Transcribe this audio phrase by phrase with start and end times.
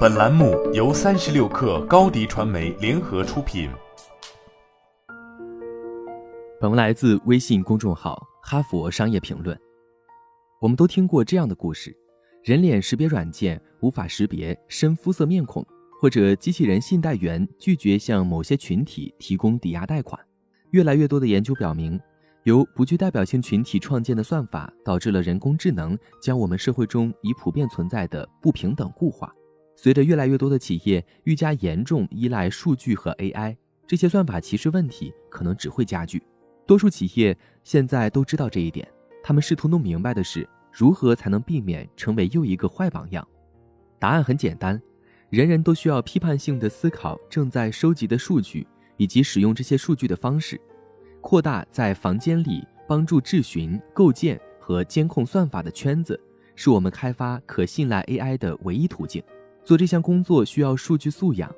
[0.00, 3.70] 本栏目由三十六氪高低传媒联合出品。
[6.60, 9.56] 本文来自微信公众号《哈佛商业评论》。
[10.60, 11.96] 我们都听过这样的故事：
[12.44, 15.64] 人脸识别软件无法识别深肤色面孔，
[15.98, 20.20] 或者机器人信贷员拒绝向某些群体提供抵押贷款。
[20.72, 21.98] 越来越多的研究表明。
[22.44, 29.30] 由不具代表性群体创建的算法，导致了人工智能将我们社会中已普遍存在的不平等固化。
[29.82, 36.22] 随着越来越多的企业愈加严重依赖数据和 AI，这些算法歧视问题可能只会加剧。
[36.66, 37.34] 多数企业
[37.64, 38.86] 现在都知道这一点，
[39.22, 43.26] 他们试图弄明白的是如何才能避免成为又一个坏榜样。
[43.98, 44.78] 答案很简单，
[45.30, 48.68] 人人都需要批判性的思考正在收集的数据
[48.98, 50.60] 以及使用这些数据的方式。
[51.22, 56.20] 扩大在房间里帮助质询、构建和监控算法的圈子，
[56.54, 59.22] 是我们开发可信赖 AI 的唯一途径。
[59.64, 61.54] 做这项工作需要数据素养、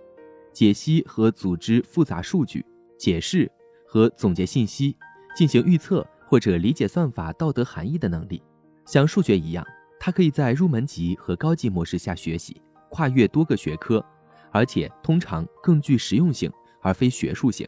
[0.53, 2.65] 解析和组织复杂数据、
[2.99, 3.51] 解释
[3.87, 4.97] 和总结信息、
[5.35, 8.43] 进行预测或者理解算法道德含义的能力。
[8.85, 9.65] 像数学一样，
[9.99, 14.05] 它可以在入门级和高级模式下学习，跨越多个学科，
[14.51, 17.67] 而且通常更具实用性而非学术性。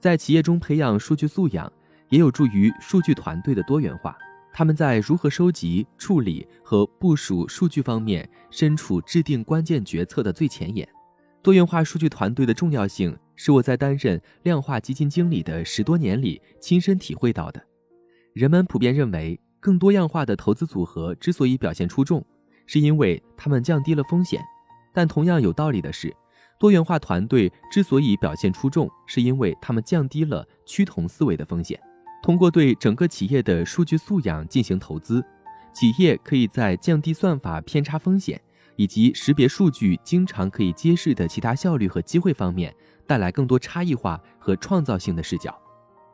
[0.00, 1.70] 在企业中培养数据素养，
[2.08, 4.16] 也有助于数据团队的多元化。
[4.56, 10.88] 他们在如何收集、处理和部署数据方面，身处制定关键决策的最前沿。
[11.42, 17.60] 多元化数据团队的重要性，是我在担任量化基金经理的十多年里亲身体会到的。
[18.32, 22.24] 人们普遍认为，更多样化的投资组合之所以表现出众，
[22.64, 24.40] 是因为他们降低了风险。
[24.92, 26.14] 但同样有道理的是。
[26.60, 31.78] 多元化团队之所以表现出众，是因为他们降低了趋同思维的风险。
[32.24, 35.22] 通过对整个企业的数据素养进行投资，
[35.74, 38.40] 企业可以在降低算法偏差风险
[38.76, 42.74] 以及识别数据经常可以揭示的其他效率和机会方面
[43.06, 45.54] 带来更多差异化和创造性的视角。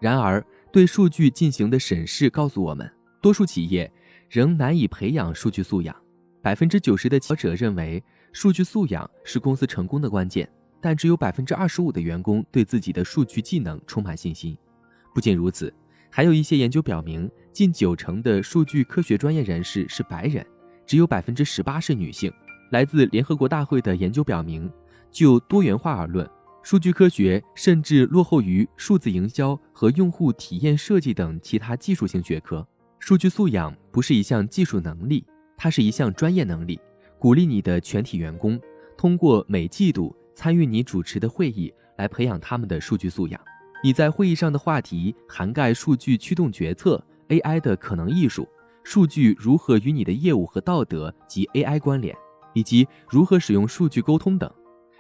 [0.00, 3.88] 然而，对数据进行的审视告诉我们，多数企业
[4.28, 5.94] 仍难以培养数据素养。
[6.43, 8.03] 百分之九十的企者认为。
[8.32, 10.49] 数据素养是公司成功的关键，
[10.81, 14.56] 但只有百分之二十五的员工对自己的数据技能充满信心。
[15.12, 15.75] 不仅如此，
[16.10, 20.44] 还有一些研究表明，近九成的数据科学专业人士是白人，
[20.84, 22.31] 只有百分之十八是女性。
[22.71, 24.70] 来自联合国大会的研究表明，
[25.10, 26.28] 就多元化而论，
[26.62, 32.66] 数据科学甚至落后于数字营销和用户体验设计等其他技术性学科。
[32.99, 35.25] 数据素养不是一项技术能力，
[35.56, 36.78] 它是一项专业能力。
[37.19, 38.60] 鼓励你的全体员工
[38.97, 43.41] 通过每季度参与你主持的会议来培养他们的数据素养。
[43.82, 48.46] 你在会议上的话题涵盖数据驱动决策、AI 的可能艺术、
[48.84, 52.14] 数据如何与你的业务和道德及 AI 关联，
[52.52, 54.52] 以及如何使用数据沟通等。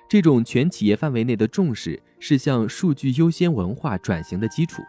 [0.08, 4.82] 这种全企业范围内的重视是向数据优先文化转型的基础。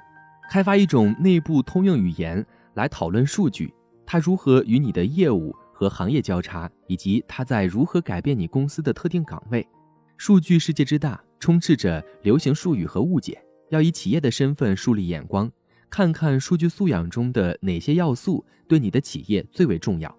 [0.50, 3.74] 开发一种内部通用语言来讨论数据，
[4.06, 5.56] 它如何与你的业务。
[5.74, 9.68] 和行业交叉，以及它在如何改变你公司的特定岗位。
[10.16, 13.44] 数据世界之大，充斥着流行术语和误解。
[13.72, 15.50] 要以企业的身份树立眼光，
[15.90, 20.14] 看看数据素养中的哪些要素对你的企业最为重要。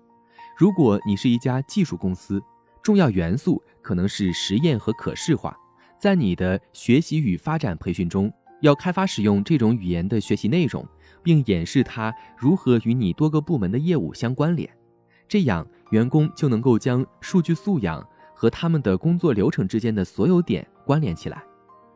[0.57, 2.43] 如果你是一家技术公司，
[2.83, 5.55] 重要元素可能是实验和可视化。
[5.99, 10.87] 在你的学习与发展培训中，要开发使用这种语言的学习内容，
[11.23, 14.69] 并演示它如何与你多个部门的业务相关联。
[15.29, 21.43] 这样，员工就能够将数据素养和他们的工作流程之间的所有点关联起来，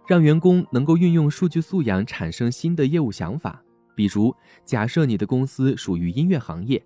[0.07, 3.63] 让员工能够运用数据素养产生新的业务想法。
[3.95, 4.35] 比如，
[4.65, 6.85] 假设你的公司属于音乐行业，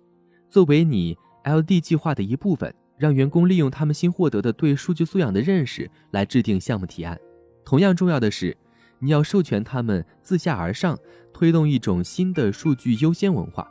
[0.49, 7.19] 作为你 LD 计划的一部分，让员工利用他们新获得的对数据素养的认识来制定项目提案。
[7.65, 8.55] 同样重要的是，
[8.99, 10.97] 你要授权他们自下而上
[11.33, 13.67] 推动一种新的数据优先文化。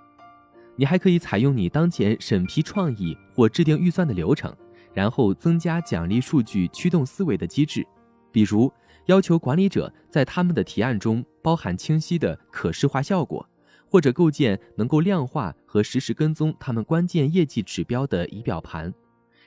[0.76, 4.54] 你还可以采用你当前审批创意或制定预算的流程，
[4.92, 7.86] 然后增加奖励数据驱动思维的机制，
[8.32, 8.72] 比如
[9.10, 13.44] 要求管理者在他们的提案中包含清晰的可视化效果，
[13.88, 18.94] 或者构建能够量化和实时跟踪他们关键业绩指标的仪表盘。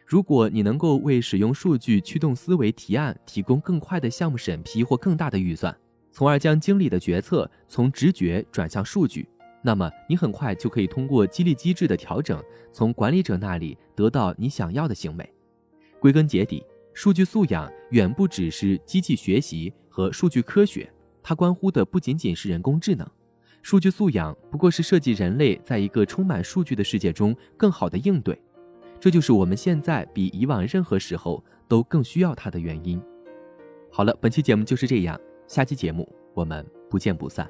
[0.06, 5.74] 如果你能够为使用数据驱动思维提案提供更快的项目审批或更大的预算，
[6.12, 9.26] 从而将经理的决策从直觉转向数据。
[9.62, 12.44] 那么，你很快就可以通过激励机制的调整，
[12.74, 15.34] 从管理者那里得到你想要的行为。
[16.02, 16.62] 归根结底，
[16.94, 20.92] 数据素养远不只是机器学习和数据科学，
[21.22, 23.08] 它关乎的不仅仅是人工智能。
[23.62, 28.40] 数据素养不过是设计人类在一个充满数据的世界中更好的应对。
[29.00, 33.02] 这就是我们现在比以往任何时候都更需要它的原因。
[33.92, 37.50] 好了，本期节目就是这样，下期节目我们不见不散。